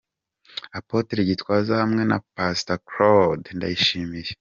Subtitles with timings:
[0.79, 4.29] Apotre Gitwaza hamwe na Pastor Claude Ndayishimiye.